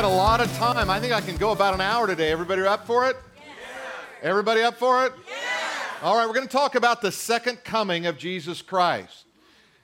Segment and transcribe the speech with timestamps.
[0.00, 0.88] got a lot of time.
[0.90, 2.30] I think I can go about an hour today.
[2.30, 3.16] Everybody up for it?
[3.36, 3.42] Yeah.
[4.22, 5.12] Everybody up for it?
[5.28, 5.34] Yeah.
[6.02, 9.24] All right, we're going to talk about the second coming of Jesus Christ.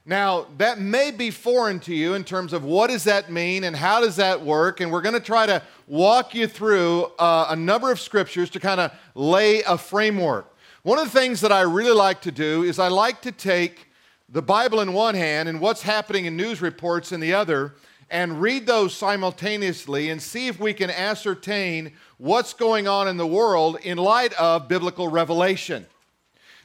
[0.06, 3.74] Now, that may be foreign to you in terms of what does that mean and
[3.74, 7.56] how does that work, and we're going to try to walk you through uh, a
[7.56, 10.54] number of scriptures to kind of lay a framework.
[10.84, 13.88] One of the things that I really like to do is I like to take
[14.28, 17.74] the Bible in one hand and what's happening in news reports in the other
[18.14, 23.26] and read those simultaneously and see if we can ascertain what's going on in the
[23.26, 25.84] world in light of biblical revelation.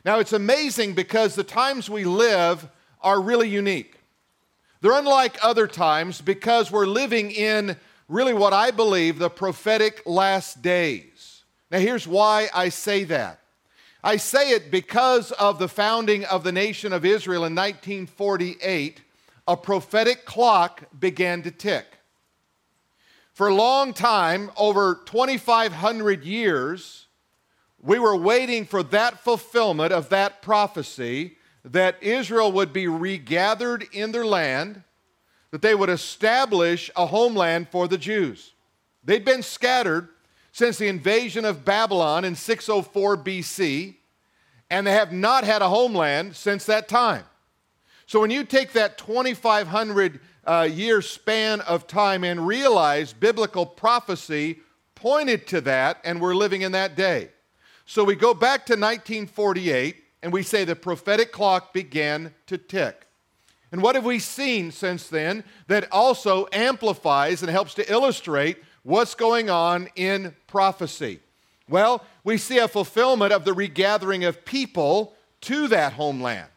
[0.05, 2.69] Now, it's amazing because the times we live
[3.01, 3.95] are really unique.
[4.81, 7.77] They're unlike other times because we're living in
[8.07, 11.41] really what I believe the prophetic last days.
[11.71, 13.39] Now, here's why I say that.
[14.03, 19.01] I say it because of the founding of the nation of Israel in 1948,
[19.49, 21.97] a prophetic clock began to tick.
[23.33, 27.07] For a long time, over 2,500 years,
[27.81, 34.11] we were waiting for that fulfillment of that prophecy that Israel would be regathered in
[34.11, 34.83] their land,
[35.49, 38.53] that they would establish a homeland for the Jews.
[39.03, 40.09] They'd been scattered
[40.51, 43.95] since the invasion of Babylon in 604 BC,
[44.69, 47.23] and they have not had a homeland since that time.
[48.09, 54.61] So when you take that 2,500 uh, year span of time and realize biblical prophecy
[54.95, 57.29] pointed to that, and we're living in that day.
[57.85, 63.05] So we go back to 1948 and we say the prophetic clock began to tick.
[63.71, 69.13] And what have we seen since then that also amplifies and helps to illustrate what's
[69.13, 71.19] going on in prophecy?
[71.67, 76.49] Well, we see a fulfillment of the regathering of people to that homeland.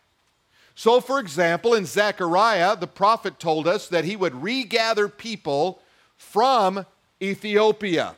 [0.82, 5.80] So, for example, in Zechariah, the prophet told us that he would regather people
[6.16, 6.84] from
[7.22, 8.16] Ethiopia.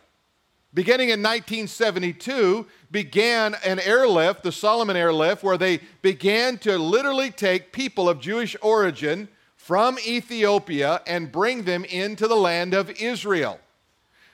[0.73, 7.71] Beginning in 1972, began an airlift, the Solomon airlift, where they began to literally take
[7.71, 13.61] people of Jewish origin from Ethiopia and bring them into the land of Israel.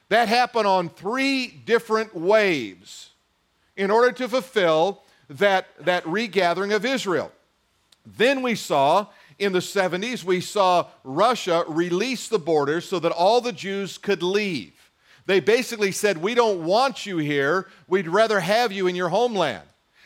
[0.09, 3.10] That happened on three different waves
[3.77, 7.33] in order to fulfill that, that regathering of Israel.
[8.05, 9.06] Then we saw
[9.38, 14.22] in the 70s, we saw Russia release the borders so that all the Jews could
[14.22, 14.72] leave.
[15.27, 17.69] They basically said, We don't want you here.
[17.89, 19.62] We'd rather have you in your homeland.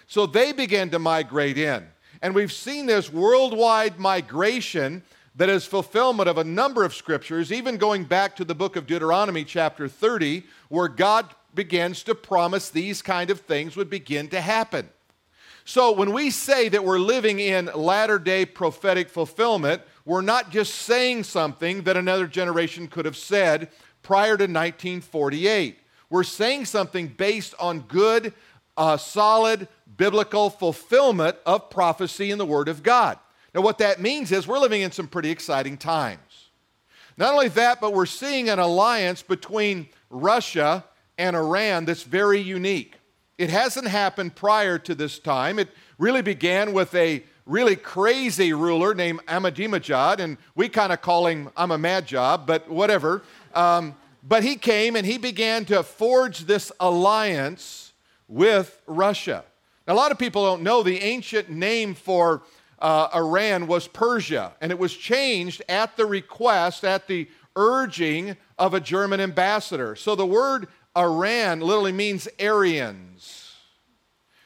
[0.06, 1.87] So they began to migrate in.
[2.22, 5.03] And we've seen this worldwide migration
[5.34, 8.87] that is fulfillment of a number of scriptures, even going back to the book of
[8.87, 14.41] Deuteronomy, chapter 30, where God begins to promise these kind of things would begin to
[14.41, 14.88] happen.
[15.64, 20.75] So when we say that we're living in latter day prophetic fulfillment, we're not just
[20.75, 23.70] saying something that another generation could have said
[24.03, 25.78] prior to 1948.
[26.10, 28.34] We're saying something based on good,
[28.76, 33.19] uh, solid biblical fulfillment of prophecy in the Word of God.
[33.54, 36.50] Now, what that means is we're living in some pretty exciting times.
[37.16, 40.84] Not only that, but we're seeing an alliance between Russia
[41.16, 42.97] and Iran that's very unique.
[43.37, 45.59] It hasn't happened prior to this time.
[45.59, 45.69] It
[45.99, 51.50] really began with a really crazy ruler named Ahmadinejad, and we kind of call him
[51.56, 53.22] I'm a mad job, but whatever.
[53.55, 57.93] Um, but he came and he began to forge this alliance
[58.28, 59.45] with Russia.
[59.87, 62.43] Now, a lot of people don't know the ancient name for
[62.78, 68.75] uh, Iran was Persia, and it was changed at the request, at the urging of
[68.75, 69.95] a German ambassador.
[69.97, 73.55] So the word Iran literally means Aryans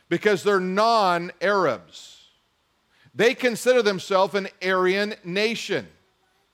[0.08, 2.26] because they're non Arabs.
[3.14, 5.88] They consider themselves an Aryan nation.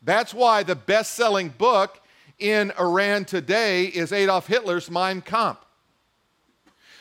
[0.03, 2.01] That's why the best selling book
[2.39, 5.61] in Iran today is Adolf Hitler's Mein Kampf.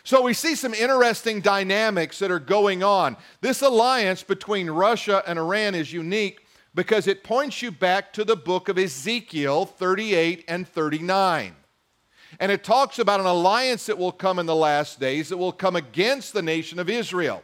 [0.04, 3.16] So we see some interesting dynamics that are going on.
[3.40, 6.46] This alliance between Russia and Iran is unique
[6.76, 11.56] because it points you back to the book of Ezekiel 38 and 39.
[12.44, 15.54] And it talks about an alliance that will come in the last days that will
[15.54, 17.42] come against the nation of Israel.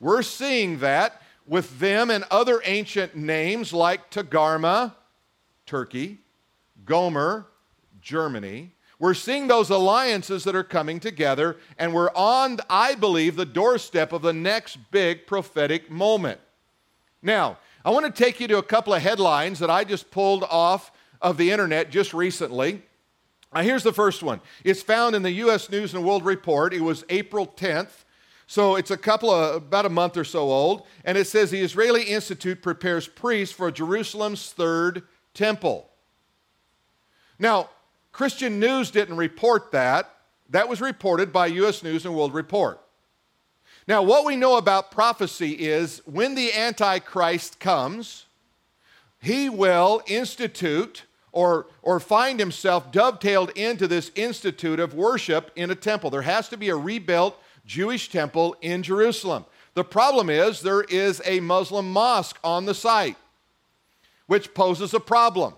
[0.00, 4.92] We're seeing that with them and other ancient names like Tagarma,
[5.66, 6.18] Turkey,
[6.84, 7.46] Gomer,
[8.00, 13.46] Germany, we're seeing those alliances that are coming together, and we're on, I believe, the
[13.46, 16.40] doorstep of the next big prophetic moment.
[17.22, 20.42] Now, I want to take you to a couple of headlines that I just pulled
[20.42, 20.90] off
[21.22, 22.82] of the internet just recently.
[23.62, 24.40] Here's the first one.
[24.64, 25.70] It's found in the U.S.
[25.70, 26.74] News and World Report.
[26.74, 28.04] It was April 10th.
[28.46, 30.86] So it's a couple of, about a month or so old.
[31.04, 35.02] And it says the Israeli Institute prepares priests for Jerusalem's third
[35.34, 35.88] temple.
[37.38, 37.70] Now,
[38.12, 40.10] Christian News didn't report that.
[40.50, 41.82] That was reported by U.S.
[41.82, 42.80] News and World Report.
[43.86, 48.26] Now, what we know about prophecy is when the Antichrist comes,
[49.20, 55.74] he will institute or, or find himself dovetailed into this institute of worship in a
[55.74, 56.08] temple.
[56.08, 57.36] There has to be a rebuilt
[57.66, 59.44] Jewish temple in Jerusalem.
[59.74, 63.16] The problem is there is a Muslim mosque on the site,
[64.26, 65.54] which poses a problem.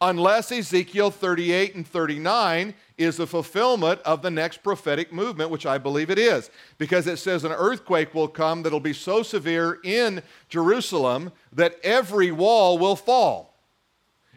[0.00, 5.78] Unless Ezekiel 38 and 39 is the fulfillment of the next prophetic movement, which I
[5.78, 10.22] believe it is, because it says an earthquake will come that'll be so severe in
[10.48, 13.49] Jerusalem that every wall will fall.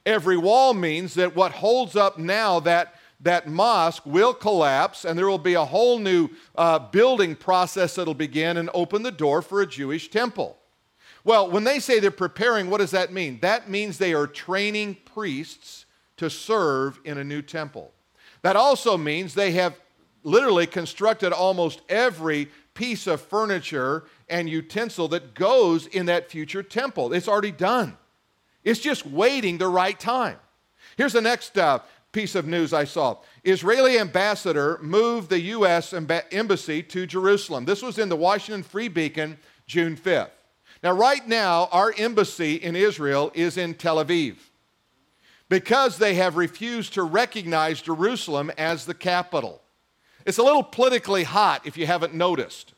[0.05, 5.29] Every wall means that what holds up now that that mosque will collapse and there
[5.29, 9.61] will be a whole new uh, building process that'll begin and open the door for
[9.61, 10.57] a Jewish temple.
[11.23, 13.39] Well, when they say they're preparing, what does that mean?
[13.41, 15.85] That means they are training priests
[16.17, 17.93] to serve in a new temple.
[18.41, 19.79] That also means they have
[20.23, 27.13] literally constructed almost every piece of furniture and utensil that goes in that future temple.
[27.13, 27.97] It's already done.
[28.63, 30.37] It's just waiting the right time.
[30.97, 31.79] Here's the next uh,
[32.11, 33.17] piece of news I saw.
[33.43, 35.93] Israeli ambassador moved the U.S.
[35.93, 37.65] embassy to Jerusalem.
[37.65, 39.37] This was in the Washington Free Beacon,
[39.67, 40.29] June 5th.
[40.81, 44.35] Now, right now, our embassy in Israel is in Tel Aviv
[45.49, 49.61] because they have refused to recognize Jerusalem as the capital.
[50.25, 52.72] It's a little politically hot if you haven't noticed.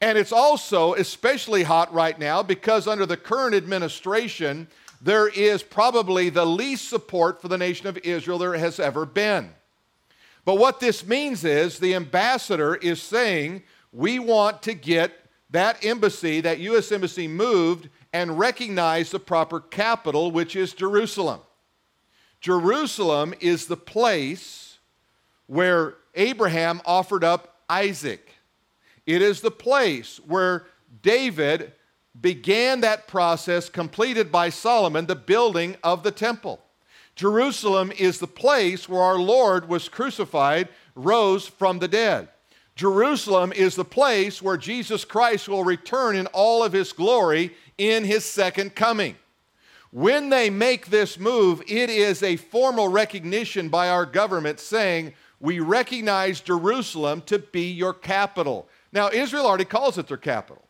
[0.00, 4.68] And it's also especially hot right now because under the current administration,
[5.00, 9.50] there is probably the least support for the nation of Israel there has ever been.
[10.44, 15.12] But what this means is the ambassador is saying, we want to get
[15.50, 16.92] that embassy, that U.S.
[16.92, 21.40] embassy, moved and recognize the proper capital, which is Jerusalem.
[22.40, 24.78] Jerusalem is the place
[25.46, 28.27] where Abraham offered up Isaac.
[29.08, 30.66] It is the place where
[31.00, 31.72] David
[32.20, 36.60] began that process completed by Solomon, the building of the temple.
[37.16, 42.28] Jerusalem is the place where our Lord was crucified, rose from the dead.
[42.76, 48.04] Jerusalem is the place where Jesus Christ will return in all of his glory in
[48.04, 49.16] his second coming.
[49.90, 55.60] When they make this move, it is a formal recognition by our government saying, We
[55.60, 58.68] recognize Jerusalem to be your capital.
[58.92, 60.64] Now, Israel already calls it their capital.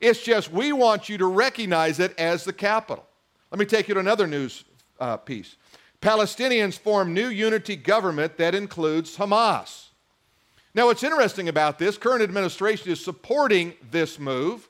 [0.00, 3.06] It's just we want you to recognize it as the capital.
[3.50, 4.64] Let me take you to another news
[4.98, 5.56] uh, piece.
[6.00, 9.88] Palestinians form new unity government that includes Hamas.
[10.74, 14.68] Now, what's interesting about this, current administration is supporting this move,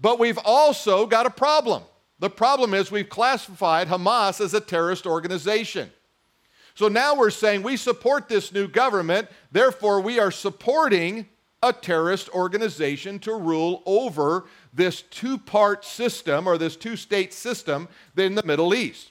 [0.00, 1.82] but we've also got a problem.
[2.18, 5.90] The problem is we've classified Hamas as a terrorist organization.
[6.74, 11.28] So now we're saying we support this new government, therefore, we are supporting
[11.64, 14.44] a terrorist organization to rule over
[14.74, 19.10] this two part system or this two state system in the Middle East.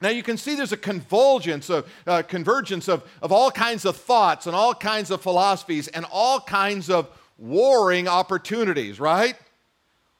[0.00, 3.96] Now you can see there's a convergence of, uh, convergence of, of all kinds of
[3.96, 9.34] thoughts and all kinds of philosophies and all kinds of warring opportunities, right?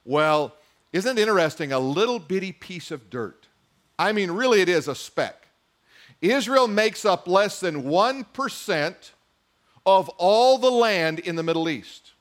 [0.04, 0.54] Well,
[0.92, 1.72] isn't it interesting?
[1.72, 3.46] A little bitty piece of dirt.
[3.98, 5.46] I mean, really, it is a speck.
[6.20, 8.94] Israel makes up less than 1%
[9.84, 12.12] of all the land in the Middle East.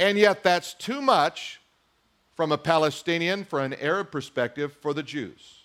[0.00, 1.60] And yet, that's too much
[2.36, 5.62] from a Palestinian, for an Arab perspective, for the Jews.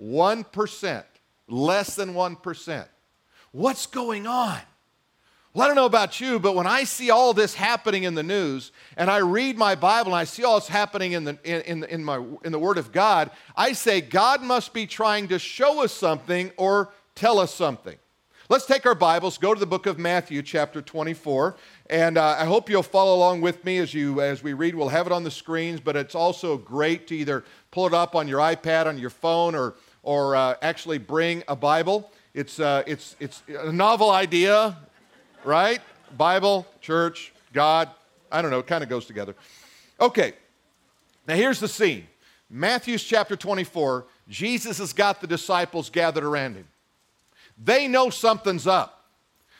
[0.00, 1.04] 1%,
[1.48, 2.86] less than 1%.
[3.52, 4.60] What's going on?
[5.54, 8.22] Well, I don't know about you, but when I see all this happening in the
[8.22, 11.84] news and I read my Bible and I see all this happening in the, in,
[11.84, 15.82] in, my, in the Word of God, I say God must be trying to show
[15.82, 17.96] us something or tell us something.
[18.50, 21.54] Let's take our Bibles, go to the book of Matthew, chapter 24,
[21.90, 24.74] and uh, I hope you'll follow along with me as you as we read.
[24.74, 28.14] We'll have it on the screens, but it's also great to either pull it up
[28.14, 32.10] on your iPad, on your phone, or or uh, actually bring a Bible.
[32.32, 34.78] It's uh, it's it's a novel idea,
[35.44, 35.82] right?
[36.16, 37.90] Bible, church, God.
[38.32, 38.60] I don't know.
[38.60, 39.36] It kind of goes together.
[40.00, 40.32] Okay.
[41.26, 42.06] Now here's the scene.
[42.48, 44.06] Matthew's chapter 24.
[44.26, 46.66] Jesus has got the disciples gathered around him.
[47.62, 48.94] They know something's up.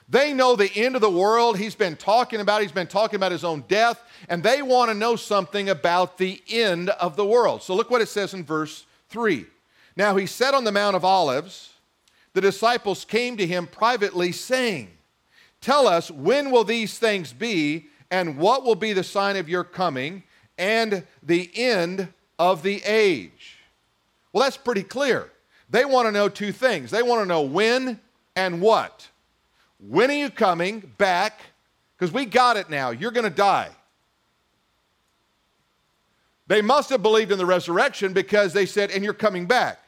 [0.08, 1.58] They know the end of the world.
[1.58, 4.94] He's been talking about, he's been talking about his own death, and they want to
[4.94, 7.62] know something about the end of the world.
[7.62, 9.44] So look what it says in verse 3.
[9.96, 11.74] Now he sat on the Mount of Olives.
[12.32, 14.90] The disciples came to him privately, saying,
[15.60, 19.64] Tell us, when will these things be, and what will be the sign of your
[19.64, 20.22] coming,
[20.56, 23.58] and the end of the age?
[24.32, 25.30] Well, that's pretty clear.
[25.70, 26.90] They want to know two things.
[26.90, 28.00] They want to know when
[28.34, 29.08] and what.
[29.78, 31.40] When are you coming back?
[31.96, 32.90] Because we got it now.
[32.90, 33.70] You're going to die.
[36.46, 39.78] They must have believed in the resurrection because they said, and you're coming back.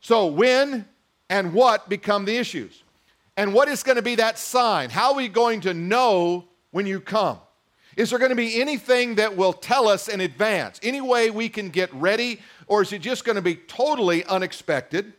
[0.00, 0.86] So, when
[1.28, 2.82] and what become the issues?
[3.36, 4.88] And what is going to be that sign?
[4.88, 7.38] How are we going to know when you come?
[7.96, 10.78] Is there going to be anything that will tell us in advance?
[10.82, 12.40] Any way we can get ready?
[12.66, 15.14] Or is it just going to be totally unexpected?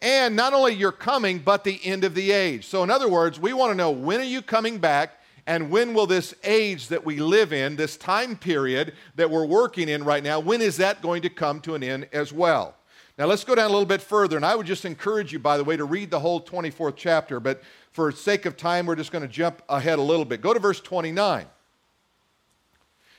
[0.00, 2.66] And not only your coming, but the end of the age.
[2.66, 5.14] So, in other words, we want to know when are you coming back?
[5.46, 9.88] And when will this age that we live in, this time period that we're working
[9.88, 12.76] in right now, when is that going to come to an end as well?
[13.18, 15.56] Now let's go down a little bit further, and I would just encourage you, by
[15.56, 19.10] the way, to read the whole 24th chapter, but for sake of time, we're just
[19.10, 20.42] going to jump ahead a little bit.
[20.42, 21.46] Go to verse 29.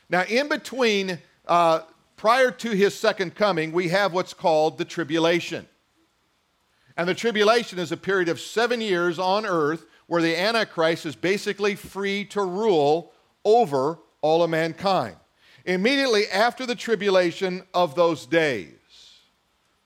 [0.10, 1.82] Now, in between, uh,
[2.18, 5.68] prior to his second coming, we have what's called the tribulation.
[6.98, 11.16] And the tribulation is a period of seven years on earth where the Antichrist is
[11.16, 13.14] basically free to rule
[13.46, 15.16] over all of mankind.
[15.66, 18.74] Immediately after the tribulation of those days,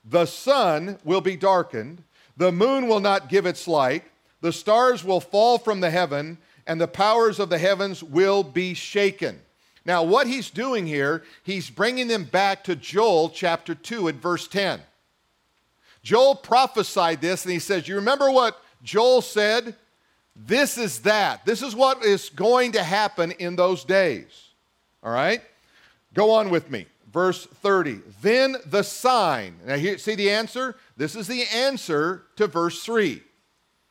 [0.04, 2.02] the sun will be darkened,
[2.36, 4.04] the moon will not give its light,
[4.40, 8.74] the stars will fall from the heaven, and the powers of the heavens will be
[8.74, 9.40] shaken.
[9.86, 14.48] Now, what he's doing here, he's bringing them back to Joel chapter 2 and verse
[14.48, 14.80] 10.
[16.02, 19.74] Joel prophesied this, and he says, You remember what Joel said?
[20.36, 21.44] This is that.
[21.44, 24.50] This is what is going to happen in those days.
[25.02, 25.42] All right?
[26.12, 26.86] Go on with me.
[27.12, 28.00] Verse 30.
[28.22, 29.56] Then the sign.
[29.66, 30.76] Now, here, see the answer?
[30.96, 33.22] This is the answer to verse 3.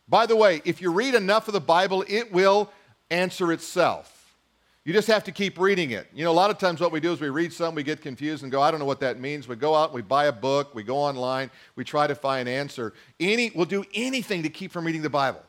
[0.08, 2.70] By the way, if you read enough of the Bible, it will
[3.10, 4.23] answer itself.
[4.86, 6.08] You just have to keep reading it.
[6.14, 8.02] You know, a lot of times what we do is we read something, we get
[8.02, 9.48] confused and go, I don't know what that means.
[9.48, 12.54] We go out we buy a book, we go online, we try to find an
[12.54, 12.94] answer.
[13.20, 15.42] Any, we'll do anything to keep from reading the Bible.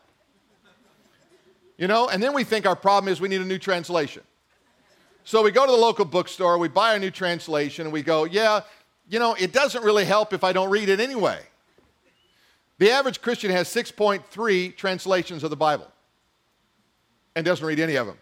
[1.77, 4.23] You know, and then we think our problem is we need a new translation.
[5.25, 8.25] So we go to the local bookstore, we buy a new translation, and we go,
[8.25, 8.61] yeah,
[9.09, 11.41] you know, it doesn't really help if I don't read it anyway.
[12.79, 15.91] The average Christian has 6.3 translations of the Bible
[17.35, 18.19] and doesn't read any of them.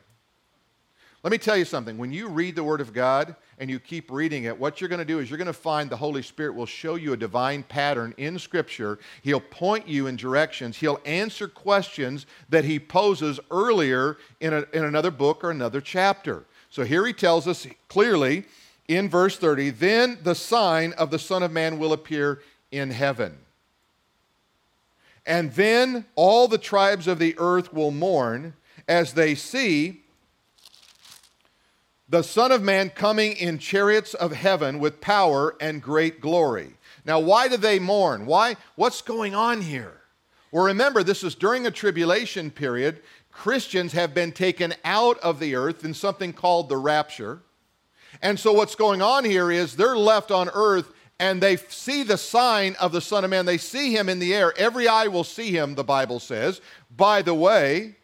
[1.22, 1.98] Let me tell you something.
[1.98, 4.98] When you read the Word of God and you keep reading it, what you're going
[4.98, 7.62] to do is you're going to find the Holy Spirit will show you a divine
[7.62, 8.98] pattern in Scripture.
[9.22, 10.78] He'll point you in directions.
[10.78, 16.44] He'll answer questions that He poses earlier in, a, in another book or another chapter.
[16.70, 18.44] So here He tells us clearly
[18.88, 23.38] in verse 30 then the sign of the Son of Man will appear in heaven.
[25.24, 28.54] And then all the tribes of the earth will mourn
[28.88, 30.01] as they see
[32.12, 36.74] the Son of Man coming in chariots of heaven with power and great glory.
[37.06, 38.26] Now, why do they mourn?
[38.26, 38.56] Why?
[38.76, 40.02] What's going on here?
[40.50, 43.00] Well, remember, this is during a tribulation period.
[43.30, 47.40] Christians have been taken out of the earth in something called the rapture.
[48.20, 52.18] And so, what's going on here is they're left on earth and they see the
[52.18, 53.46] sign of the Son of Man.
[53.46, 54.52] They see him in the air.
[54.58, 56.60] Every eye will see him, the Bible says.
[56.94, 57.96] By the way,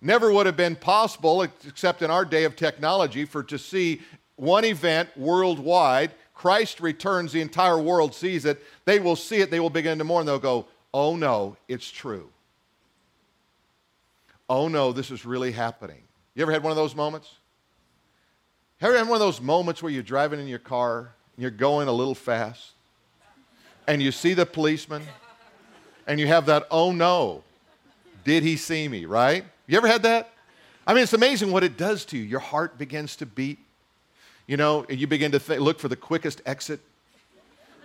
[0.00, 4.02] Never would have been possible, except in our day of technology, for to see
[4.36, 6.12] one event worldwide.
[6.34, 8.62] Christ returns, the entire world sees it.
[8.84, 10.26] They will see it, they will begin to mourn.
[10.26, 12.28] They'll go, Oh no, it's true.
[14.48, 16.02] Oh no, this is really happening.
[16.34, 17.34] You ever had one of those moments?
[18.80, 21.42] Have you ever had one of those moments where you're driving in your car and
[21.42, 22.72] you're going a little fast
[23.88, 25.02] and you see the policeman
[26.06, 27.42] and you have that, oh no,
[28.24, 29.44] did he see me, right?
[29.66, 30.30] You ever had that?
[30.86, 32.24] I mean, it's amazing what it does to you.
[32.24, 33.58] Your heart begins to beat,
[34.46, 36.80] you know, and you begin to th- look for the quickest exit.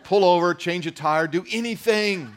[0.03, 2.33] Pull over, change a tire, do anything.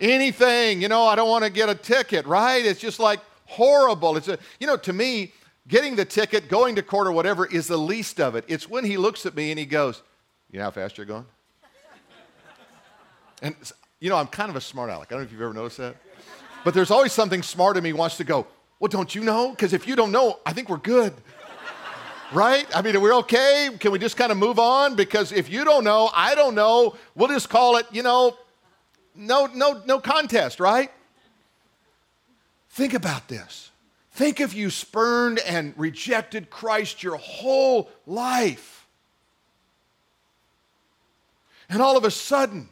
[0.00, 0.80] Anything.
[0.80, 2.64] You know, I don't want to get a ticket, right?
[2.64, 4.16] It's just like horrible.
[4.16, 5.32] It's a, you know, to me,
[5.66, 8.44] getting the ticket, going to court or whatever is the least of it.
[8.48, 10.02] It's when he looks at me and he goes,
[10.50, 11.26] You know how fast you're going?
[13.42, 13.54] And,
[14.00, 15.08] you know, I'm kind of a smart aleck.
[15.08, 15.96] I don't know if you've ever noticed that.
[16.64, 18.46] But there's always something smart in me wants to go,
[18.80, 19.50] well, don't you know?
[19.50, 21.12] Because if you don't know, I think we're good.
[22.32, 22.66] right?
[22.74, 23.70] I mean, are we okay?
[23.80, 24.94] Can we just kind of move on?
[24.94, 28.36] Because if you don't know, I don't know, we'll just call it, you know,
[29.14, 30.90] no, no, no contest, right?
[32.70, 33.70] Think about this.
[34.12, 38.86] Think if you spurned and rejected Christ your whole life.
[41.68, 42.68] And all of a sudden,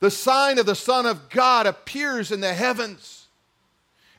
[0.00, 3.23] the sign of the Son of God appears in the heavens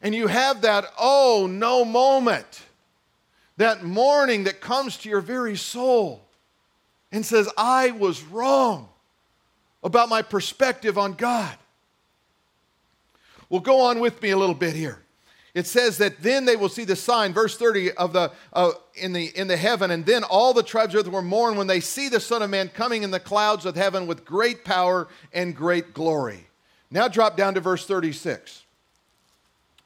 [0.05, 2.61] and you have that oh no moment,
[3.57, 6.21] that morning that comes to your very soul
[7.11, 8.87] and says, I was wrong.
[9.83, 11.57] about my perspective on God.
[13.49, 14.99] Well, go on with me a little bit here.
[15.55, 19.11] It says that then they will see the sign, verse 30 of the uh, in
[19.11, 21.79] the in the heaven, and then all the tribes of earth will mourn when they
[21.79, 25.55] see the Son of Man coming in the clouds of heaven with great power and
[25.55, 26.45] great glory.
[26.91, 28.64] Now drop down to verse 36.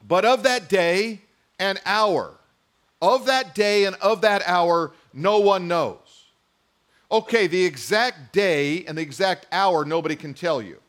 [0.07, 1.21] But of that day
[1.59, 2.33] and hour,
[3.01, 6.25] of that day and of that hour, no one knows.
[7.11, 10.79] Okay, the exact day and the exact hour, nobody can tell you.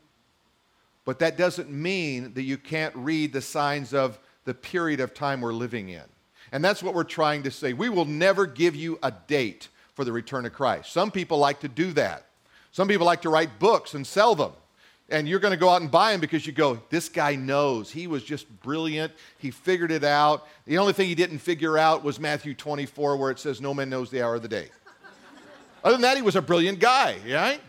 [1.05, 5.41] But that doesn't mean that you can't read the signs of the period of time
[5.41, 6.05] we're living in.
[6.53, 7.73] And that's what we're trying to say.
[7.73, 10.93] We will never give you a date for the return of Christ.
[10.93, 12.27] Some people like to do that.
[12.73, 14.53] Some people like to write books and sell them
[15.11, 17.91] and you're going to go out and buy him because you go, this guy knows.
[17.91, 19.13] He was just brilliant.
[19.39, 20.47] He figured it out.
[20.67, 23.91] The only thing he didn't figure out was Matthew 24, where it says, No man
[23.91, 24.69] knows the hour of the day.
[25.83, 27.61] Other than that, he was a brilliant guy, right?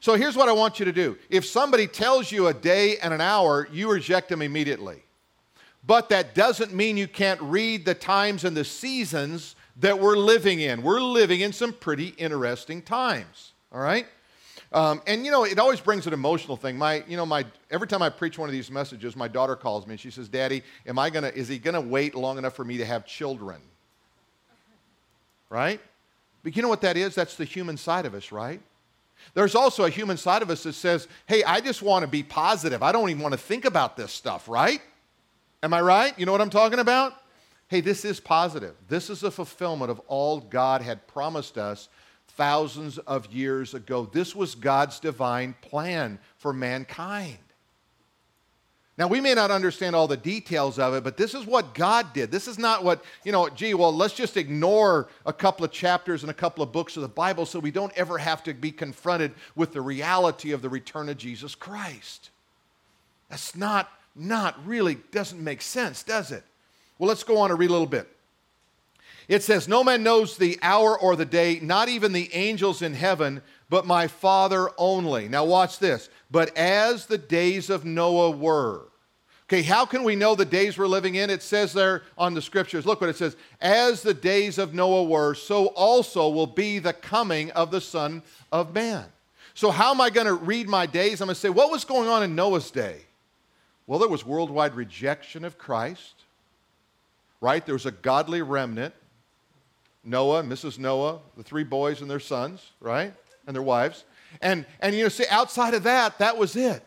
[0.00, 1.16] So here's what I want you to do.
[1.28, 5.02] If somebody tells you a day and an hour, you reject them immediately.
[5.86, 10.60] But that doesn't mean you can't read the times and the seasons that we're living
[10.60, 10.82] in.
[10.82, 14.06] We're living in some pretty interesting times, all right?
[14.72, 16.78] Um, and you know, it always brings an emotional thing.
[16.78, 19.86] My, you know, my every time I preach one of these messages, my daughter calls
[19.86, 21.28] me and she says, "Daddy, am I gonna?
[21.28, 23.60] Is he gonna wait long enough for me to have children?"
[25.48, 25.80] Right?
[26.44, 27.16] But you know what that is?
[27.16, 28.60] That's the human side of us, right?
[29.34, 32.22] There's also a human side of us that says, "Hey, I just want to be
[32.22, 32.80] positive.
[32.82, 34.80] I don't even want to think about this stuff." Right?
[35.64, 36.16] Am I right?
[36.16, 37.14] You know what I'm talking about?
[37.66, 38.74] Hey, this is positive.
[38.88, 41.88] This is a fulfillment of all God had promised us
[42.36, 44.08] thousands of years ago.
[44.12, 47.38] This was God's divine plan for mankind.
[49.00, 52.12] Now, we may not understand all the details of it, but this is what God
[52.12, 52.30] did.
[52.30, 56.22] This is not what, you know, gee, well, let's just ignore a couple of chapters
[56.22, 58.70] and a couple of books of the Bible so we don't ever have to be
[58.70, 62.28] confronted with the reality of the return of Jesus Christ.
[63.30, 66.44] That's not, not really, doesn't make sense, does it?
[66.98, 68.06] Well, let's go on and read a little bit.
[69.30, 72.94] It says, No man knows the hour or the day, not even the angels in
[72.94, 75.28] heaven, but my Father only.
[75.28, 76.10] Now, watch this.
[76.32, 78.88] But as the days of Noah were.
[79.44, 81.30] Okay, how can we know the days we're living in?
[81.30, 82.86] It says there on the scriptures.
[82.86, 83.36] Look what it says.
[83.60, 88.24] As the days of Noah were, so also will be the coming of the Son
[88.50, 89.04] of Man.
[89.54, 91.20] So, how am I going to read my days?
[91.20, 93.02] I'm going to say, what was going on in Noah's day?
[93.86, 96.14] Well, there was worldwide rejection of Christ,
[97.40, 97.64] right?
[97.64, 98.94] There was a godly remnant.
[100.04, 100.78] Noah, Mrs.
[100.78, 103.12] Noah, the three boys and their sons, right?
[103.46, 104.04] And their wives.
[104.40, 106.82] And, and you know, see, outside of that, that was it.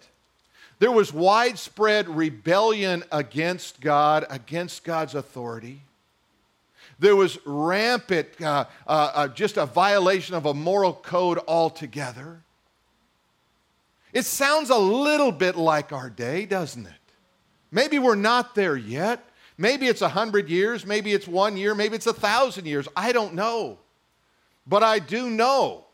[0.79, 5.81] There was widespread rebellion against God, against God's authority.
[6.99, 12.41] There was rampant, uh, uh, uh, just a violation of a moral code altogether.
[14.13, 16.93] It sounds a little bit like our day, doesn't it?
[17.71, 21.95] Maybe we're not there yet, Maybe it's a hundred years, maybe it's one year, maybe
[21.95, 22.87] it's a thousand years.
[22.95, 23.77] I don't know.
[24.65, 25.85] But I do know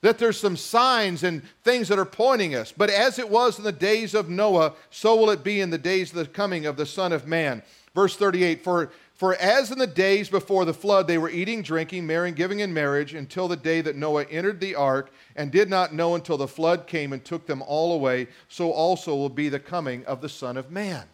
[0.00, 2.72] that there's some signs and things that are pointing us.
[2.72, 5.78] But as it was in the days of Noah, so will it be in the
[5.78, 7.62] days of the coming of the Son of Man.
[7.94, 12.06] Verse 38 For, for as in the days before the flood, they were eating, drinking,
[12.06, 15.92] marrying, giving in marriage until the day that Noah entered the ark and did not
[15.92, 19.58] know until the flood came and took them all away, so also will be the
[19.58, 21.06] coming of the Son of Man.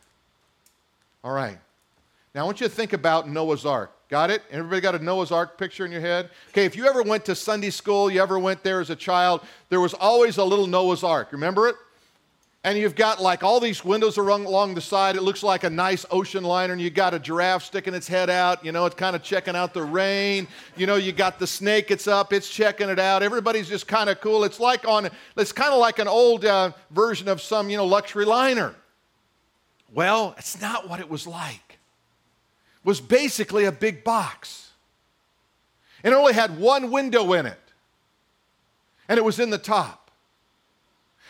[1.25, 1.59] All right.
[2.35, 3.91] Now, I want you to think about Noah's Ark.
[4.11, 4.43] Got it?
[4.51, 6.29] Everybody got a Noah's Ark picture in your head?
[6.51, 9.41] Okay, if you ever went to Sunday school, you ever went there as a child,
[9.71, 11.33] there was always a little Noah's Ark.
[11.33, 11.77] Remember it?
[12.63, 15.17] And you've got like all these windows along the side.
[15.17, 18.29] It looks like a nice ocean liner, and you got a giraffe sticking its head
[18.29, 18.63] out.
[18.63, 20.47] You know, it's kind of checking out the rain.
[20.77, 21.91] You know, you got the snake.
[21.91, 22.35] It's up.
[22.35, 23.23] It's checking it out.
[23.23, 24.45] Everybody's just kind of cool.
[24.45, 25.09] It's like on.
[25.37, 28.75] It's kind of like an old uh, version of some you know luxury liner.
[29.95, 31.79] Well, it's not what it was like.
[32.83, 34.73] It was basically a big box.
[36.03, 37.59] And it only had one window in it.
[39.09, 40.11] And it was in the top.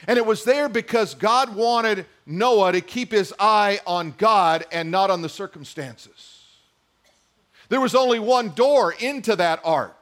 [0.08, 4.90] And it was there because God wanted Noah to keep his eye on God and
[4.90, 6.42] not on the circumstances.
[7.68, 9.96] There was only one door into that ark.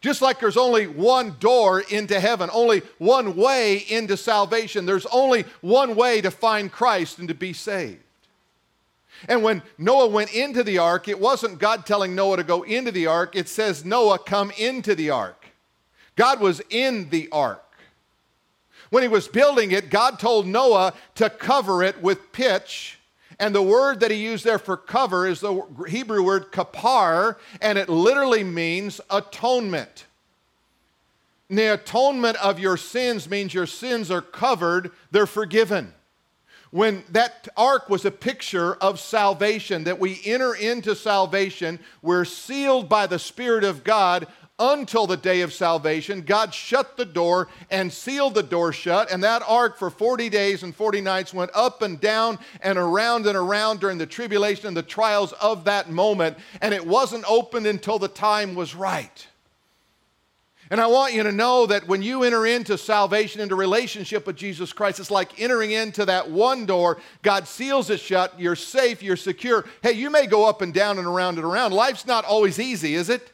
[0.00, 5.44] Just like there's only one door into heaven, only one way into salvation, there's only
[5.60, 8.02] one way to find Christ and to be saved.
[9.28, 12.92] And when Noah went into the ark, it wasn't God telling Noah to go into
[12.92, 15.46] the ark, it says, Noah, come into the ark.
[16.14, 17.64] God was in the ark.
[18.90, 22.97] When he was building it, God told Noah to cover it with pitch
[23.38, 27.78] and the word that he used there for cover is the Hebrew word kapar, and
[27.78, 30.06] it literally means atonement.
[31.48, 35.94] the atonement of your sins means your sins are covered, they're forgiven.
[36.70, 42.90] When that ark was a picture of salvation, that we enter into salvation, we're sealed
[42.90, 44.26] by the Spirit of God
[44.58, 46.22] until the day of salvation.
[46.22, 50.62] God shut the door and sealed the door shut, and that ark for 40 days
[50.62, 54.76] and 40 nights went up and down and around and around during the tribulation and
[54.76, 59.26] the trials of that moment, and it wasn't opened until the time was right.
[60.70, 64.36] And I want you to know that when you enter into salvation, into relationship with
[64.36, 66.98] Jesus Christ, it's like entering into that one door.
[67.22, 68.38] God seals it shut.
[68.38, 69.02] You're safe.
[69.02, 69.64] You're secure.
[69.82, 71.72] Hey, you may go up and down and around and around.
[71.72, 73.32] Life's not always easy, is it?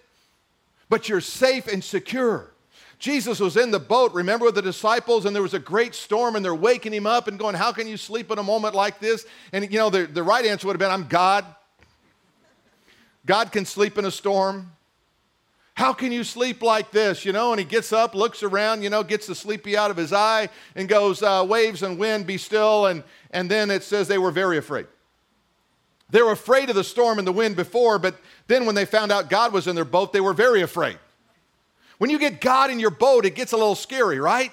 [0.95, 2.53] But you're safe and secure.
[3.01, 6.37] Jesus was in the boat, remember, with the disciples, and there was a great storm,
[6.37, 9.01] and they're waking him up and going, How can you sleep in a moment like
[9.01, 9.27] this?
[9.53, 11.45] And, you know, the, the right answer would have been, I'm God.
[13.27, 14.71] God can sleep in a storm.
[15.75, 17.25] How can you sleep like this?
[17.25, 19.97] You know, and he gets up, looks around, you know, gets the sleepy out of
[19.97, 22.87] his eye, and goes, uh, Waves and wind, be still.
[22.87, 23.03] And,
[23.33, 24.87] and then it says they were very afraid.
[26.11, 29.11] They were afraid of the storm and the wind before, but then when they found
[29.11, 30.99] out God was in their boat, they were very afraid.
[31.99, 34.53] When you get God in your boat, it gets a little scary, right?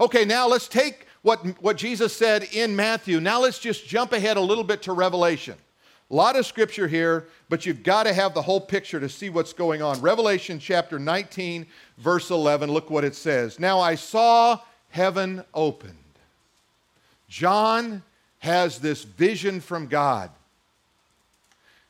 [0.00, 3.20] Okay, now let's take what, what Jesus said in Matthew.
[3.20, 5.56] Now let's just jump ahead a little bit to Revelation.
[6.10, 9.28] A lot of scripture here, but you've got to have the whole picture to see
[9.28, 10.00] what's going on.
[10.00, 11.66] Revelation chapter 19,
[11.98, 13.58] verse 11, look what it says.
[13.58, 15.96] Now I saw heaven opened.
[17.28, 18.02] John
[18.38, 20.30] has this vision from God.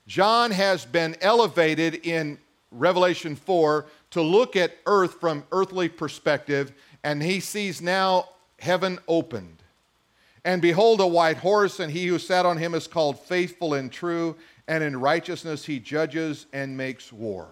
[0.07, 2.39] John has been elevated in
[2.71, 8.29] Revelation 4 to look at earth from earthly perspective, and he sees now
[8.61, 9.63] heaven opened.
[10.45, 13.91] And behold, a white horse, and he who sat on him is called faithful and
[13.91, 14.37] true,
[14.69, 17.49] and in righteousness he judges and makes war.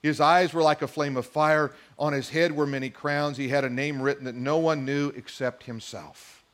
[0.00, 1.72] His eyes were like a flame of fire.
[1.98, 3.36] On his head were many crowns.
[3.36, 6.44] He had a name written that no one knew except himself.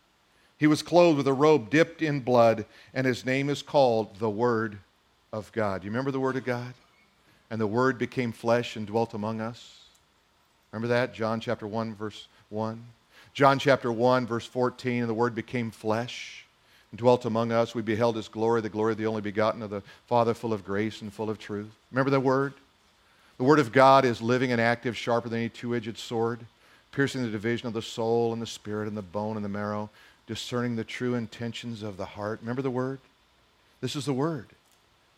[0.57, 2.65] He was clothed with a robe dipped in blood,
[2.95, 4.79] and his name is called the Word
[5.35, 5.83] of God.
[5.83, 6.73] You remember the Word of God?
[7.51, 9.81] And the Word became flesh and dwelt among us.
[10.71, 11.13] Remember that?
[11.13, 12.83] John chapter 1, verse 1.
[13.33, 16.47] John chapter 1, verse 14, and the Word became flesh
[16.93, 17.75] and dwelt among us.
[17.75, 20.65] We beheld His glory, the glory of the only begotten of the Father, full of
[20.65, 21.71] grace and full of truth.
[21.91, 22.55] Remember the Word?
[23.37, 26.47] The Word of God is living and active, sharper than any two edged sword,
[26.93, 29.91] piercing the division of the soul and the spirit and the bone and the marrow,
[30.29, 32.39] discerning the true intentions of the heart.
[32.41, 33.01] Remember the Word?
[33.81, 34.47] This is the Word.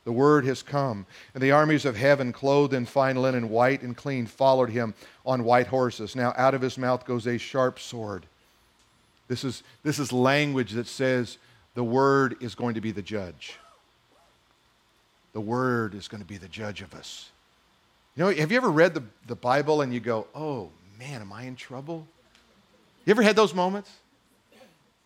[0.07, 1.05] The word has come.
[1.35, 4.95] And the armies of heaven, clothed in fine linen, white and clean, followed him
[5.27, 6.15] on white horses.
[6.15, 8.25] Now out of his mouth goes a sharp sword.
[9.27, 11.39] This is, this is language that says
[11.75, 13.59] the word is going to be the judge.
[15.33, 17.31] The word is going to be the judge of us.
[18.15, 21.33] You know, have you ever read the, the Bible and you go, oh man, am
[21.33, 22.07] I in trouble?
[23.05, 23.91] You ever had those moments?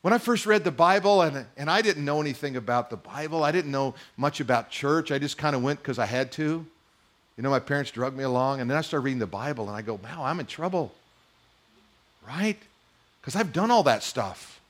[0.02, 3.44] When I first read the Bible, and, and I didn't know anything about the Bible,
[3.44, 5.12] I didn't know much about church.
[5.12, 6.64] I just kind of went because I had to.
[7.36, 9.76] You know, my parents drug me along, and then I started reading the Bible, and
[9.76, 10.92] I go, wow, I'm in trouble.
[12.26, 12.58] Right?
[13.20, 14.60] Because I've done all that stuff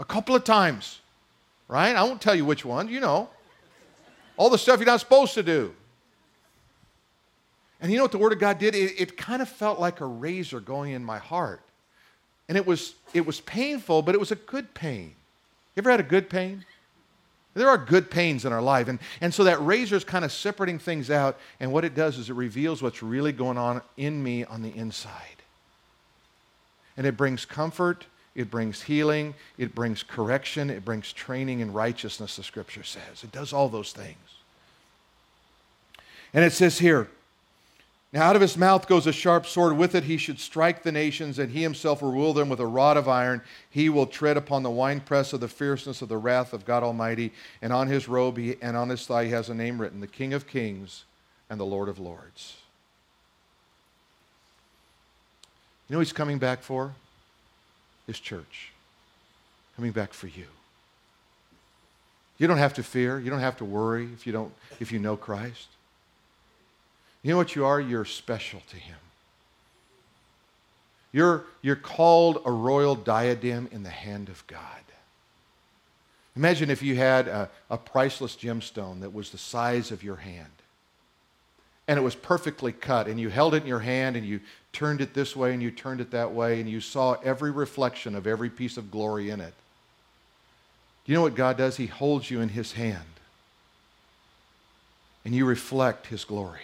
[0.00, 1.00] a couple of times.
[1.68, 1.94] Right?
[1.94, 3.28] I won't tell you which one, you know.
[4.36, 5.74] All the stuff you're not supposed to do.
[7.80, 8.74] And you know what the Word of God did?
[8.74, 11.60] It, it kind of felt like a razor going in my heart.
[12.48, 15.14] And it was, it was painful, but it was a good pain.
[15.76, 16.64] You ever had a good pain?
[17.54, 18.88] There are good pains in our life.
[18.88, 21.38] And, and so that razor is kind of separating things out.
[21.60, 24.74] And what it does is it reveals what's really going on in me on the
[24.74, 25.42] inside.
[26.96, 32.36] And it brings comfort, it brings healing, it brings correction, it brings training in righteousness,
[32.36, 33.24] the scripture says.
[33.24, 34.16] It does all those things.
[36.32, 37.08] And it says here,
[38.10, 39.76] now, out of his mouth goes a sharp sword.
[39.76, 42.66] With it, he should strike the nations, and he himself will rule them with a
[42.66, 43.42] rod of iron.
[43.68, 47.32] He will tread upon the winepress of the fierceness of the wrath of God Almighty.
[47.60, 50.06] And on his robe he, and on his thigh he has a name written the
[50.06, 51.04] King of Kings
[51.50, 52.56] and the Lord of Lords.
[55.88, 56.94] You know he's coming back for?
[58.06, 58.72] His church.
[59.76, 60.46] Coming back for you.
[62.38, 63.20] You don't have to fear.
[63.20, 65.68] You don't have to worry if you, don't, if you know Christ.
[67.22, 67.80] You know what you are?
[67.80, 68.96] You're special to Him.
[71.12, 74.60] You're, you're called a royal diadem in the hand of God.
[76.36, 80.50] Imagine if you had a, a priceless gemstone that was the size of your hand
[81.88, 84.40] and it was perfectly cut, and you held it in your hand, and you
[84.74, 88.14] turned it this way, and you turned it that way, and you saw every reflection
[88.14, 89.54] of every piece of glory in it.
[91.06, 91.78] You know what God does?
[91.78, 93.08] He holds you in His hand,
[95.24, 96.60] and you reflect His glory.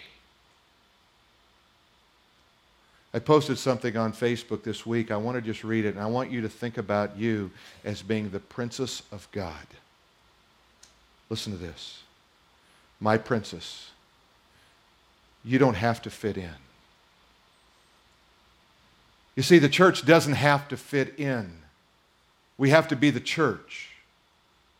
[3.15, 5.09] I posted something on Facebook this week.
[5.09, 7.49] I want to just read it, and I want you to think about you
[7.85, 9.65] as being the princess of God.
[11.29, 12.01] Listen to this.
[12.99, 13.91] My princess,
[15.45, 16.49] you don't have to fit in.
[19.37, 21.59] You see, the church doesn't have to fit in.
[22.57, 23.91] We have to be the church.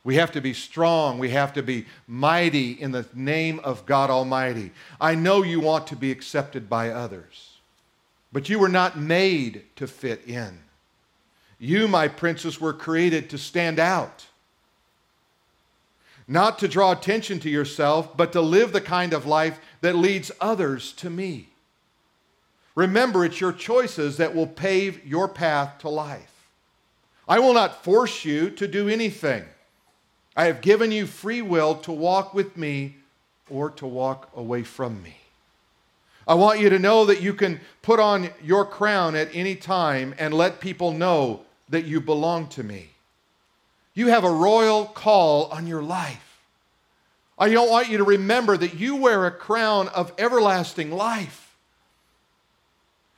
[0.04, 1.20] We have to be strong.
[1.20, 4.72] We have to be mighty in the name of God Almighty.
[5.00, 7.55] I know you want to be accepted by others,
[8.36, 10.60] but you were not made to fit in.
[11.58, 14.26] You, my princess, were created to stand out.
[16.28, 20.34] Not to draw attention to yourself, but to live the kind of life that leads
[20.42, 21.48] others to me.
[22.76, 26.50] Remember, it's your choices that will pave your path to life.
[27.30, 29.46] I will not force you to do anything.
[30.36, 32.98] I have given you free will to walk with me
[33.50, 35.16] or to walk away from me.
[36.28, 40.16] I want you to know that you can put on your crown at any time
[40.18, 42.90] and let people know that you belong to me.
[43.94, 46.42] You have a royal call on your life.
[47.38, 51.56] I don't want you to remember that you wear a crown of everlasting life.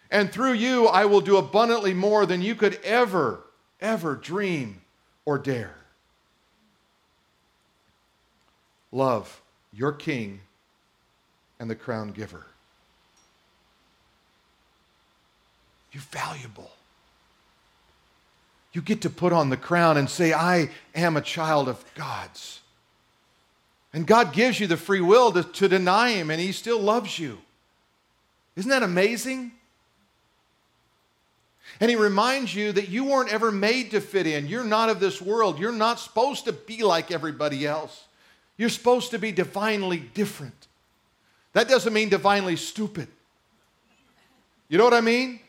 [0.10, 3.42] And through you, I will do abundantly more than you could ever,
[3.80, 4.82] ever dream
[5.26, 5.78] or dare.
[8.98, 9.42] love
[9.72, 10.42] your king
[11.60, 12.47] and the crown giver.
[15.98, 16.70] You're valuable.
[18.72, 22.60] You get to put on the crown and say, I am a child of God's.
[23.94, 27.18] And God gives you the free will to, to deny Him, and He still loves
[27.18, 27.40] you.
[28.56, 29.54] Isn't that amazing?
[31.80, 34.46] And he reminds you that you weren't ever made to fit in.
[34.46, 35.58] You're not of this world.
[35.58, 38.06] You're not supposed to be like everybody else.
[38.56, 40.68] You're supposed to be divinely different.
[41.54, 43.08] That doesn't mean divinely stupid.
[44.70, 45.40] You know what I mean?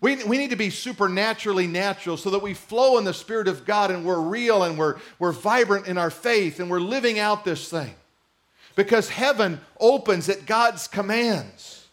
[0.00, 3.64] We, we need to be supernaturally natural so that we flow in the Spirit of
[3.64, 7.44] God and we're real and we're, we're vibrant in our faith and we're living out
[7.44, 7.94] this thing.
[8.76, 11.86] Because heaven opens at God's commands.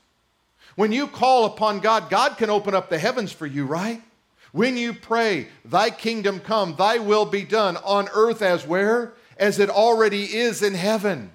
[0.75, 4.03] When you call upon God, God can open up the heavens for you, right?
[4.51, 9.13] When you pray, Thy kingdom come, Thy will be done on earth as where?
[9.37, 11.31] as it already is in heaven.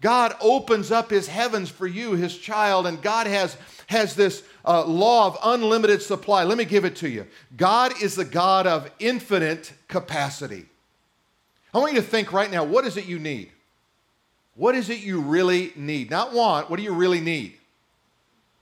[0.00, 3.56] God opens up his heavens for you, his child, and God has,
[3.90, 6.44] has this uh, law of unlimited supply.
[6.44, 7.26] Let me give it to you.
[7.56, 10.66] God is the God of infinite capacity.
[11.74, 13.50] I want you to think right now what is it you need?
[14.54, 16.08] What is it you really need?
[16.08, 17.54] Not want, what do you really need?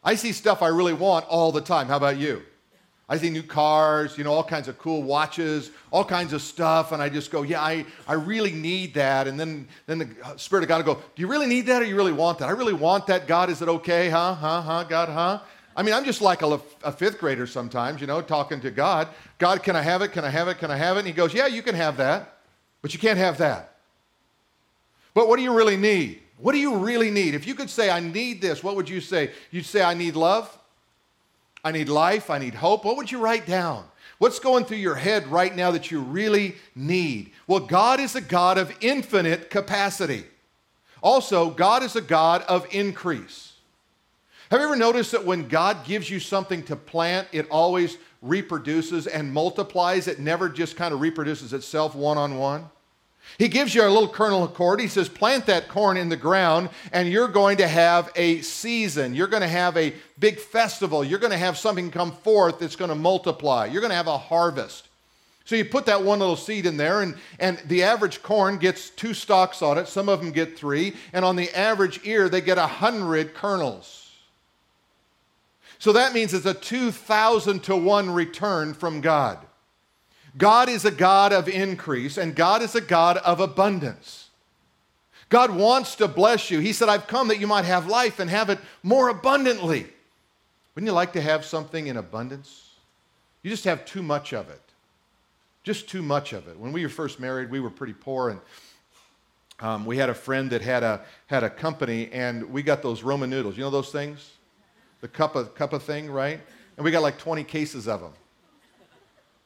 [0.03, 1.88] I see stuff I really want all the time.
[1.88, 2.43] How about you?
[3.11, 6.92] I see new cars, you know, all kinds of cool watches, all kinds of stuff,
[6.92, 9.27] and I just go, yeah, I, I really need that.
[9.27, 11.87] And then, then the Spirit of God will go, do you really need that or
[11.87, 12.49] you really want that?
[12.49, 13.27] I really want that.
[13.27, 14.11] God, is it okay?
[14.11, 14.35] Huh?
[14.35, 14.61] Huh?
[14.61, 14.85] Huh?
[14.85, 15.40] God, huh?
[15.75, 19.09] I mean, I'm just like a, a fifth grader sometimes, you know, talking to God.
[19.38, 20.09] God, can I have it?
[20.09, 20.59] Can I have it?
[20.59, 21.01] Can I have it?
[21.01, 22.37] And he goes, yeah, you can have that,
[22.83, 23.77] but you can't have that.
[25.14, 26.21] But what do you really need?
[26.37, 27.35] What do you really need?
[27.35, 29.31] If you could say, I need this, what would you say?
[29.51, 30.57] You'd say, I need love.
[31.69, 32.87] I need life, I need hope.
[32.87, 33.85] What would you write down?
[34.17, 37.33] What's going through your head right now that you really need?
[37.47, 40.25] Well, God is a God of infinite capacity.
[41.03, 43.53] Also, God is a God of increase.
[44.51, 49.07] Have you ever noticed that when God gives you something to plant, it always reproduces
[49.07, 50.09] and multiplies?
[50.09, 52.71] It never just kind of reproduces itself one on one?
[53.37, 54.81] He gives you a little kernel of corn.
[54.81, 59.14] He says, plant that corn in the ground, and you're going to have a season.
[59.14, 61.05] You're going to have a big festival.
[61.05, 63.67] You're going to have something come forth that's going to multiply.
[63.67, 64.88] You're going to have a harvest.
[65.45, 68.91] So you put that one little seed in there, and, and the average corn gets
[68.91, 69.88] two stalks on it.
[69.88, 70.95] Some of them get three.
[71.12, 74.11] And on the average ear, they get a hundred kernels.
[75.79, 79.38] So that means it's a 2,000 to 1 return from God.
[80.38, 84.31] God is a God of increase and God is a God of abundance.
[85.29, 86.61] God wants to bless you.
[86.61, 89.87] He said, I've come that you might have life and have it more abundantly.
[90.74, 92.70] Wouldn't you like to have something in abundance?
[93.42, 94.61] You just have too much of it.
[95.64, 96.59] Just too much of it.
[96.59, 98.40] When we were first married, we were pretty poor and
[99.61, 103.03] um, we had a friend that had a, had a company and we got those
[103.03, 103.57] Roman noodles.
[103.57, 104.31] You know those things?
[105.01, 106.40] The cup of, cup of thing, right?
[106.77, 108.12] And we got like 20 cases of them.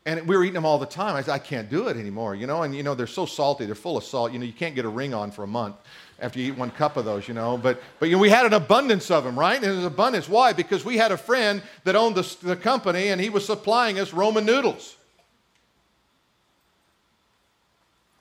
[0.04, 1.14] And we were eating them all the time.
[1.14, 2.62] I said, I can't do it anymore, you know.
[2.62, 4.32] And you know, they're so salty, they're full of salt.
[4.32, 5.76] You know, you can't get a ring on for a month
[6.18, 7.56] after you eat one cup of those, you know.
[7.56, 9.62] But but you know, we had an abundance of them, right?
[9.62, 10.28] And was abundance.
[10.28, 10.52] Why?
[10.52, 14.12] Because we had a friend that owned the, the company, and he was supplying us
[14.12, 14.96] Roman noodles.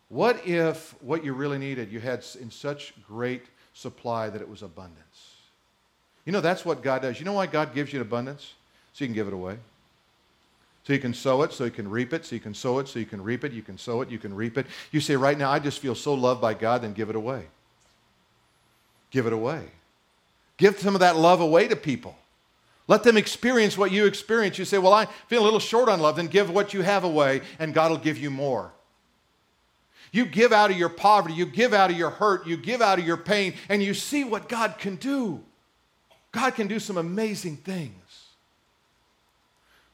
[0.10, 4.62] What if what you really needed you had in such great supply that it was
[4.62, 4.98] abundance?
[6.26, 7.18] You know, that's what God does.
[7.18, 8.54] You know why God gives you abundance?
[8.94, 9.58] so you can give it away.
[10.84, 12.88] So you can sow it, so you can reap it, so you can sow it,
[12.88, 14.66] so you can reap it, you can sow it, you can reap it.
[14.92, 17.44] You say, right now, I just feel so loved by God, then give it away.
[19.12, 19.64] Give it away.
[20.58, 22.16] Give some of that love away to people.
[22.88, 24.58] Let them experience what you experience.
[24.58, 27.04] You say, Well, I feel a little short on love, then give what you have
[27.04, 28.72] away, and God will give you more.
[30.12, 33.00] You give out of your poverty, you give out of your hurt, you give out
[33.00, 35.42] of your pain, and you see what God can do.
[36.32, 38.01] God can do some amazing things.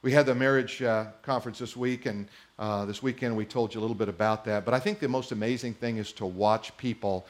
[0.07, 3.81] We had the marriage uh, conference this week, and uh, this weekend we told you
[3.81, 4.63] a little bit about that.
[4.63, 7.25] But I think the most amazing thing is to watch people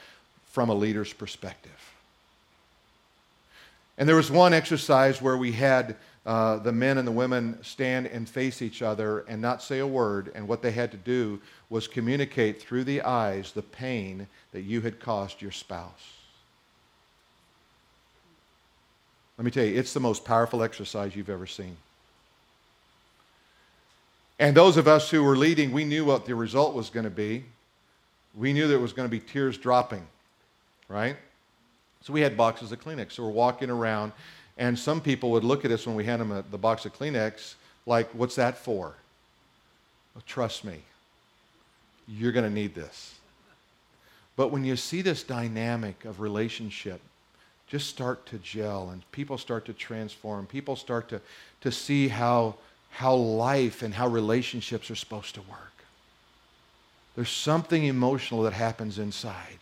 [0.45, 1.71] from a leader's perspective.
[3.97, 8.05] And there was one exercise where we had uh, the men and the women stand
[8.05, 11.41] and face each other and not say a word, and what they had to do
[11.71, 16.11] was communicate through the eyes the pain that you had caused your spouse.
[19.39, 21.75] Let me tell you, it's the most powerful exercise you've ever seen.
[24.39, 27.09] And those of us who were leading, we knew what the result was going to
[27.09, 27.43] be.
[28.35, 30.05] We knew there was going to be tears dropping,
[30.87, 31.15] right?
[32.03, 33.13] So we had boxes of Kleenex.
[33.13, 34.11] So we're walking around,
[34.57, 36.97] and some people would look at us when we hand them a, the box of
[36.97, 37.55] Kleenex,
[37.87, 38.93] like, what's that for?
[40.13, 40.81] Well, trust me,
[42.07, 43.15] you're going to need this.
[44.35, 47.01] But when you see this dynamic of relationship
[47.67, 51.19] just start to gel and people start to transform, people start to,
[51.61, 52.55] to see how
[52.89, 55.73] how life and how relationships are supposed to work.
[57.15, 59.57] There's something emotional that happens inside.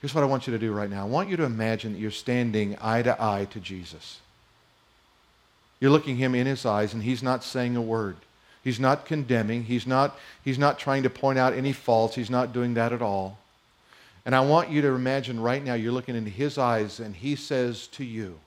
[0.00, 1.02] Here's what I want you to do right now.
[1.02, 4.20] I want you to imagine that you're standing eye to eye to Jesus.
[5.78, 8.16] You're looking him in his eyes, and he's not saying a word.
[8.62, 9.64] He's not condemning.
[9.64, 12.14] He's not, he's not trying to point out any faults.
[12.14, 13.38] He's not doing that at all.
[14.26, 17.36] And I want you to imagine right now you're looking into his eyes, and he
[17.36, 18.38] says to you,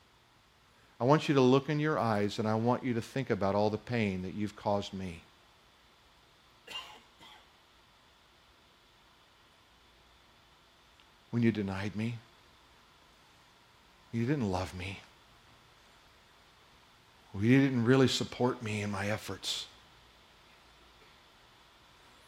[0.99, 3.55] I want you to look in your eyes and I want you to think about
[3.55, 5.21] all the pain that you've caused me.
[11.31, 12.15] When you denied me,
[14.11, 14.99] you didn't love me.
[17.39, 19.65] You didn't really support me in my efforts.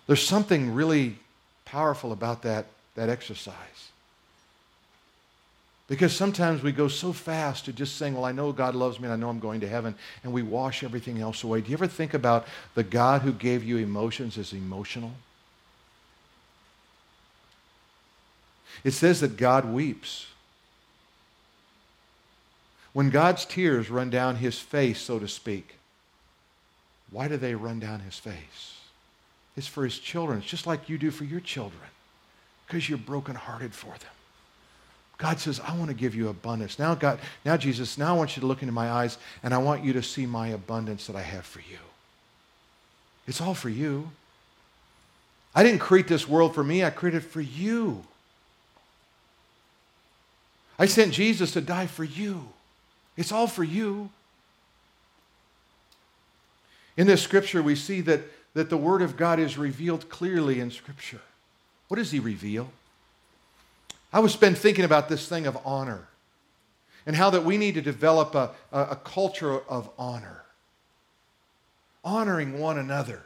[0.08, 1.18] There's something really
[1.64, 3.92] powerful about that, that exercise.
[5.88, 9.06] Because sometimes we go so fast to just saying, Well, I know God loves me
[9.06, 11.62] and I know I'm going to heaven, and we wash everything else away.
[11.62, 15.12] Do you ever think about the God who gave you emotions as emotional?
[18.84, 20.28] It says that God weeps.
[22.94, 25.76] When God's tears run down his face, so to speak,
[27.12, 28.78] why do they run down his face?
[29.56, 30.40] It's for his children.
[30.40, 31.90] It's just like you do for your children,
[32.66, 34.15] because you're brokenhearted for them.
[35.18, 36.78] God says, I want to give you abundance.
[36.78, 39.58] Now, God, now, Jesus, now I want you to look into my eyes and I
[39.58, 41.78] want you to see my abundance that I have for you.
[43.28, 44.12] It's all for you.
[45.54, 48.04] I didn't create this world for me, I created it for you.
[50.78, 52.50] I sent Jesus to die for you.
[53.16, 54.10] It's all for you.
[56.98, 58.22] In this scripture, we see that,
[58.54, 61.22] that the Word of God is revealed clearly in Scripture.
[61.88, 62.70] What does He reveal?
[64.16, 66.08] I was been thinking about this thing of honor
[67.06, 70.46] and how that we need to develop a, a, a culture of honor,
[72.02, 73.24] honoring one another.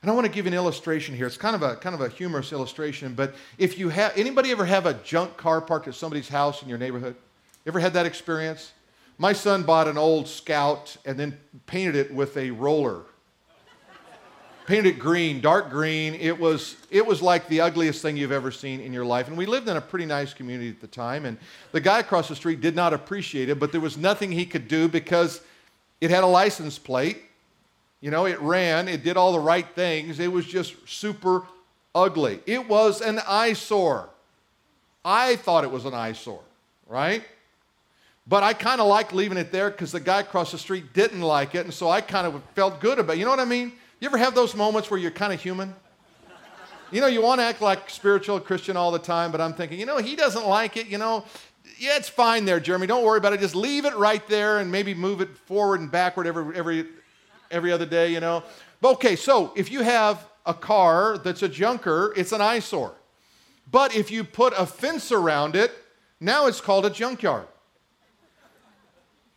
[0.00, 1.26] And I want to give an illustration here.
[1.26, 4.64] It's kind of a kind of a humorous illustration, but if you have anybody ever
[4.64, 7.16] have a junk car parked at somebody's house in your neighborhood?
[7.66, 8.72] Ever had that experience?
[9.18, 13.02] My son bought an old Scout and then painted it with a roller
[14.66, 16.14] painted it green, dark green.
[16.14, 19.28] It was, it was like the ugliest thing you've ever seen in your life.
[19.28, 21.24] And we lived in a pretty nice community at the time.
[21.24, 21.36] And
[21.72, 24.68] the guy across the street did not appreciate it, but there was nothing he could
[24.68, 25.40] do because
[26.00, 27.22] it had a license plate.
[28.00, 30.18] You know, it ran, it did all the right things.
[30.18, 31.42] It was just super
[31.94, 32.40] ugly.
[32.46, 34.08] It was an eyesore.
[35.04, 36.42] I thought it was an eyesore,
[36.86, 37.24] right?
[38.26, 41.22] But I kind of liked leaving it there because the guy across the street didn't
[41.22, 43.18] like it, and so I kind of felt good about it.
[43.18, 43.72] You know what I mean?
[44.02, 45.72] You ever have those moments where you're kind of human?
[46.90, 49.78] You know, you want to act like spiritual Christian all the time, but I'm thinking,
[49.78, 51.24] you know, he doesn't like it, you know.
[51.78, 52.88] Yeah, it's fine there, Jeremy.
[52.88, 53.38] Don't worry about it.
[53.38, 56.86] Just leave it right there and maybe move it forward and backward every every
[57.48, 58.42] every other day, you know.
[58.80, 62.96] But okay, so if you have a car that's a junker, it's an eyesore.
[63.70, 65.70] But if you put a fence around it,
[66.18, 67.46] now it's called a junkyard.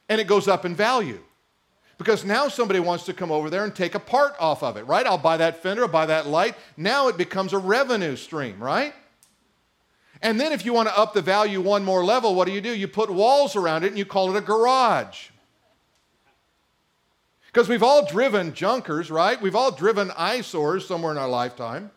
[0.10, 1.20] And it goes up in value.
[1.98, 4.86] Because now somebody wants to come over there and take a part off of it,
[4.86, 5.06] right?
[5.06, 6.56] I'll buy that fender, I'll buy that light.
[6.76, 8.94] Now it becomes a revenue stream, right?
[10.22, 12.62] And then if you want to up the value one more level, what do you
[12.62, 12.76] do?
[12.76, 15.30] You put walls around it and you call it a garage.
[17.48, 19.42] Because we've all driven junkers, right?
[19.42, 21.92] We've all driven eyesores somewhere in our lifetime.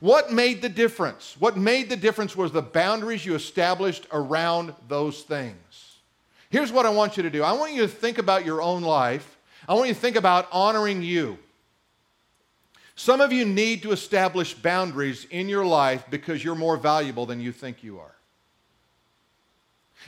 [0.00, 1.36] What made the difference?
[1.38, 5.56] What made the difference was the boundaries you established around those things.
[6.52, 8.82] Here's what I want you to do I want you to think about your own
[8.82, 11.38] life, I want you to think about honoring you.
[12.94, 17.40] Some of you need to establish boundaries in your life because you're more valuable than
[17.40, 18.14] you think you are.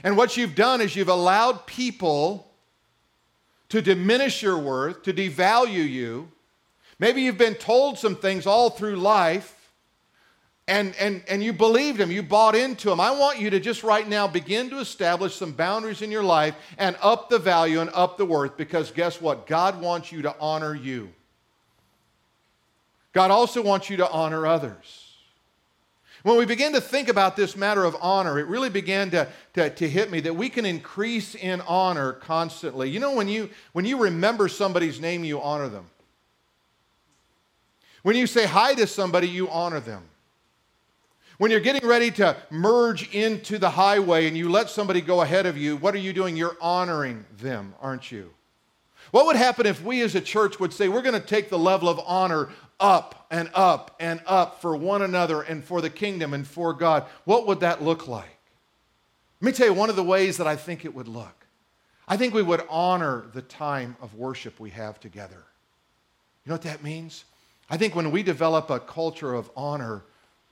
[0.04, 2.46] And what you've done is you've allowed people
[3.70, 6.28] to diminish your worth, to devalue you.
[6.98, 9.53] Maybe you've been told some things all through life
[10.66, 12.98] and, and, and you believed him, you bought into him.
[12.98, 16.54] I want you to just right now begin to establish some boundaries in your life
[16.78, 19.46] and up the value and up the worth because guess what?
[19.46, 21.10] God wants you to honor you.
[23.12, 25.12] God also wants you to honor others.
[26.22, 29.68] When we begin to think about this matter of honor, it really began to, to,
[29.68, 32.88] to, hit me that we can increase in honor constantly.
[32.88, 35.84] You know, when you, when you remember somebody's name, you honor them.
[38.02, 40.04] When you say hi to somebody, you honor them.
[41.38, 45.46] When you're getting ready to merge into the highway and you let somebody go ahead
[45.46, 46.36] of you, what are you doing?
[46.36, 48.30] You're honoring them, aren't you?
[49.10, 51.58] What would happen if we as a church would say, we're going to take the
[51.58, 56.34] level of honor up and up and up for one another and for the kingdom
[56.34, 58.38] and for God, what would that look like?
[59.40, 61.46] Let me tell you one of the ways that I think it would look.
[62.06, 65.42] I think we would honor the time of worship we have together.
[66.44, 67.24] You know what that means?
[67.70, 70.04] I think when we develop a culture of honor,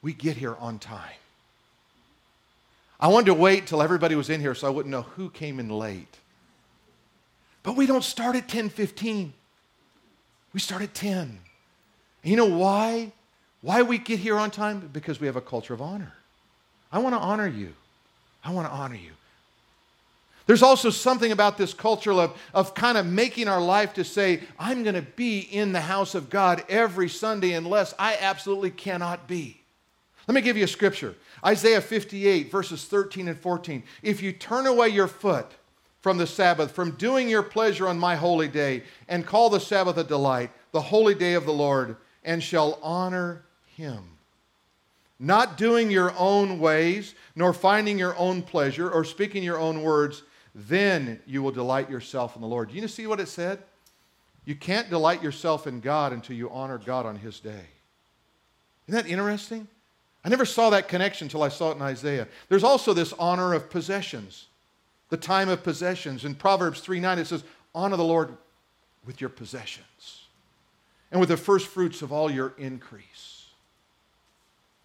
[0.03, 1.15] we get here on time.
[3.01, 5.59] I wanted to wait till everybody was in here so I wouldn't know who came
[5.59, 6.19] in late.
[7.63, 9.33] But we don't start at 10:15.
[10.53, 11.41] We start at 10.
[12.23, 13.13] And you know why?
[13.61, 14.91] Why we get here on time?
[14.93, 16.13] Because we have a culture of honor.
[16.93, 17.75] I want to honor you.
[18.45, 19.13] I want to honor you.
[20.47, 24.41] There's also something about this culture of, of kind of making our life to say,
[24.59, 29.29] I'm going to be in the house of God every Sunday unless I absolutely cannot
[29.29, 29.62] be.
[30.33, 31.15] Let me give you a scripture
[31.45, 33.83] Isaiah 58, verses 13 and 14.
[34.03, 35.53] If you turn away your foot
[36.01, 39.99] from the Sabbath, from doing your pleasure on my holy day, and call the Sabbath
[39.99, 43.45] a delight, the holy day of the Lord, and shall honor
[43.77, 44.17] him.
[45.21, 50.23] Not doing your own ways, nor finding your own pleasure, or speaking your own words,
[50.55, 52.73] then you will delight yourself in the Lord.
[52.73, 53.59] You see what it said?
[54.47, 57.67] You can't delight yourself in God until you honor God on his day.
[58.89, 59.69] Isn't that interesting?
[60.25, 62.29] I never saw that connection until I saw it in Isaiah.
[62.49, 64.47] There's also this honor of possessions,
[65.09, 66.25] the time of possessions.
[66.25, 67.45] In Proverbs 3 9, it says,
[67.75, 68.37] Honor the Lord
[69.05, 70.27] with your possessions
[71.11, 73.47] and with the first fruits of all your increase.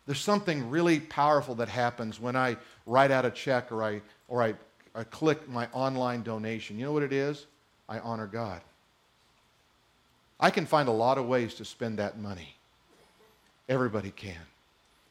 [0.08, 4.42] There's something really powerful that happens when I write out a check or I, or
[4.42, 4.54] I,
[4.96, 6.80] I click my online donation.
[6.80, 7.46] You know what it is?
[7.90, 8.62] I honor God.
[10.40, 12.56] I can find a lot of ways to spend that money.
[13.68, 14.38] Everybody can.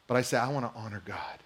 [0.07, 1.39] But I say, I want to honor God.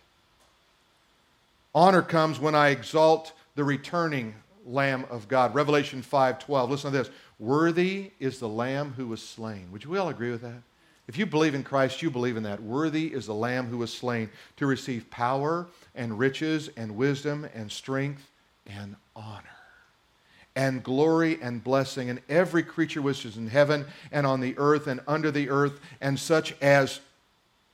[1.73, 4.35] Honor comes when I exalt the returning
[4.65, 5.55] Lamb of God.
[5.55, 6.69] Revelation 5:12.
[6.69, 7.09] Listen to this.
[7.39, 9.71] Worthy is the Lamb who was slain.
[9.71, 10.61] Would you all agree with that?
[11.07, 12.61] If you believe in Christ, you believe in that.
[12.61, 17.71] Worthy is the Lamb who was slain to receive power and riches and wisdom and
[17.71, 18.29] strength
[18.67, 19.49] and honor
[20.55, 22.09] and glory and blessing.
[22.09, 25.79] And every creature which is in heaven and on the earth and under the earth
[25.99, 26.99] and such as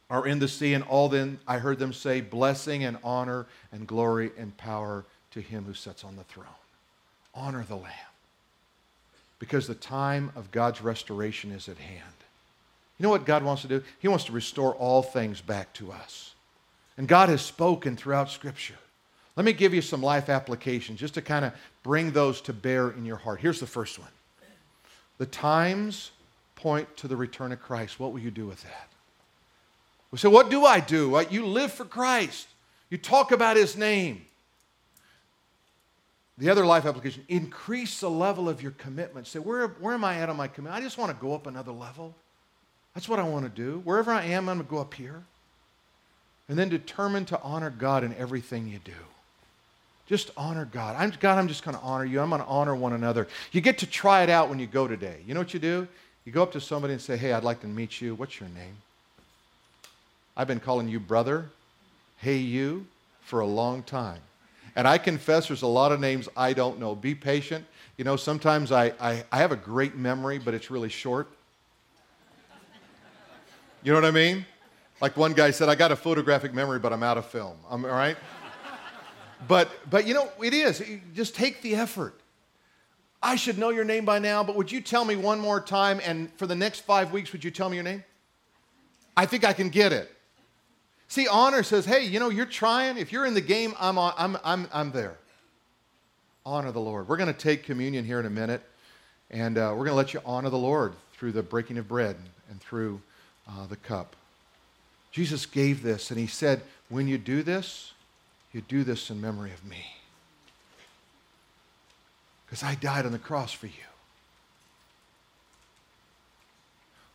[0.10, 0.74] are in the sea.
[0.74, 5.42] And all then I heard them say, Blessing and honor and glory and power to
[5.42, 6.48] him who sits on the throne.
[7.34, 7.94] Honor the Lamb
[9.40, 12.04] because the time of God's restoration is at hand.
[12.98, 13.84] You know what God wants to do?
[14.00, 16.34] He wants to restore all things back to us.
[16.98, 18.74] And God has spoken throughout Scripture.
[19.36, 21.54] Let me give you some life applications just to kind of
[21.84, 23.40] bring those to bear in your heart.
[23.40, 24.10] Here's the first one
[25.20, 26.12] The times
[26.56, 28.00] point to the return of Christ.
[28.00, 28.90] What will you do with that?
[30.12, 31.22] We say, What do I do?
[31.30, 32.48] You live for Christ,
[32.90, 34.22] you talk about His name.
[36.38, 39.26] The other life application, increase the level of your commitment.
[39.26, 40.76] Say, where, where am I at on my commitment?
[40.80, 42.14] I just want to go up another level.
[42.94, 43.82] That's what I want to do.
[43.84, 45.24] Wherever I am, I'm going to go up here.
[46.48, 48.94] And then determine to honor God in everything you do.
[50.06, 50.96] Just honor God.
[50.98, 52.22] I'm, God, I'm just going to honor you.
[52.22, 53.28] I'm going to honor one another.
[53.52, 55.18] You get to try it out when you go today.
[55.26, 55.88] You know what you do?
[56.24, 58.16] You go up to somebody and say, Hey, I'd like to meet you.
[58.16, 58.78] What's your name?
[60.38, 61.50] I've been calling you brother,
[62.18, 62.86] hey, you,
[63.22, 64.22] for a long time.
[64.76, 66.94] And I confess there's a lot of names I don't know.
[66.94, 67.66] Be patient.
[67.98, 71.28] You know, sometimes I, I, I have a great memory, but it's really short.
[73.82, 74.46] You know what I mean?
[75.02, 77.58] Like one guy said, I got a photographic memory, but I'm out of film.
[77.68, 78.18] I'm, all right?
[79.48, 80.84] but, but you know, it is.
[81.16, 82.14] Just take the effort.
[83.24, 86.00] I should know your name by now, but would you tell me one more time?
[86.06, 88.04] And for the next five weeks, would you tell me your name?
[89.16, 90.12] I think I can get it.
[91.08, 92.98] See, honor says, hey, you know, you're trying.
[92.98, 95.16] If you're in the game, I'm, on, I'm, I'm, I'm there.
[96.46, 97.08] Honor the Lord.
[97.08, 98.62] We're going to take communion here in a minute,
[99.32, 102.16] and uh, we're going to let you honor the Lord through the breaking of bread
[102.50, 103.02] and through
[103.48, 104.16] uh, the cup.
[105.12, 107.94] Jesus gave this, and he said, when you do this,
[108.54, 109.86] you do this in memory of me.
[112.46, 113.74] Because I died on the cross for you.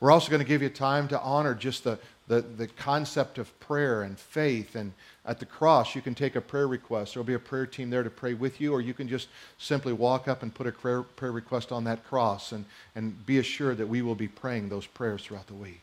[0.02, 1.96] We're also going to give you time to honor just the,
[2.26, 4.74] the, the concept of prayer and faith.
[4.74, 4.94] And
[5.24, 7.14] at the cross, you can take a prayer request.
[7.14, 9.28] There'll be a prayer team there to pray with you, or you can just
[9.58, 12.64] simply walk up and put a prayer, prayer request on that cross and,
[12.96, 15.82] and be assured that we will be praying those prayers throughout the week.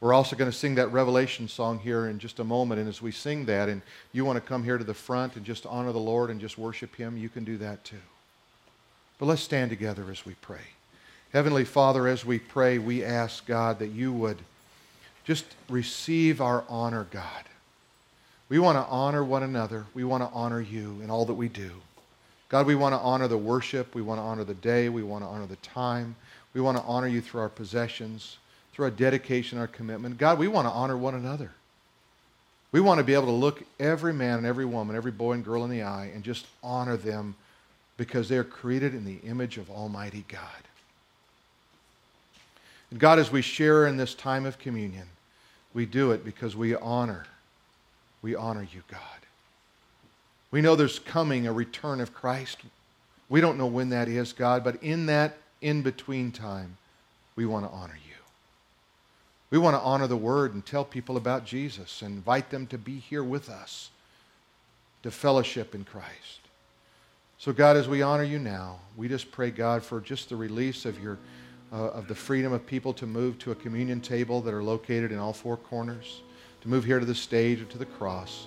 [0.00, 2.78] We're also going to sing that Revelation song here in just a moment.
[2.78, 3.82] And as we sing that, and
[4.12, 6.56] you want to come here to the front and just honor the Lord and just
[6.56, 7.96] worship Him, you can do that too.
[9.18, 10.60] But let's stand together as we pray.
[11.32, 14.38] Heavenly Father, as we pray, we ask, God, that you would
[15.24, 17.44] just receive our honor, God.
[18.50, 19.86] We want to honor one another.
[19.94, 21.70] We want to honor you in all that we do.
[22.50, 23.94] God, we want to honor the worship.
[23.94, 24.90] We want to honor the day.
[24.90, 26.16] We want to honor the time.
[26.52, 28.36] We want to honor you through our possessions,
[28.74, 30.18] through our dedication, our commitment.
[30.18, 31.52] God, we want to honor one another.
[32.72, 35.44] We want to be able to look every man and every woman, every boy and
[35.44, 37.36] girl in the eye and just honor them
[37.96, 40.42] because they are created in the image of Almighty God.
[42.92, 45.06] And God, as we share in this time of communion,
[45.72, 47.24] we do it because we honor,
[48.20, 49.00] we honor you, God.
[50.50, 52.58] We know there's coming a return of Christ.
[53.30, 56.76] We don't know when that is, God, but in that in between time,
[57.34, 58.16] we want to honor you.
[59.48, 62.76] We want to honor the word and tell people about Jesus and invite them to
[62.76, 63.88] be here with us
[65.02, 66.40] to fellowship in Christ.
[67.38, 70.84] So, God, as we honor you now, we just pray, God, for just the release
[70.84, 71.16] of your
[71.72, 75.10] uh, of the freedom of people to move to a communion table that are located
[75.10, 76.20] in all four corners,
[76.60, 78.46] to move here to the stage or to the cross.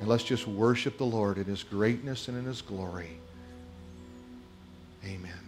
[0.00, 3.18] And let's just worship the Lord in his greatness and in his glory.
[5.04, 5.45] Amen.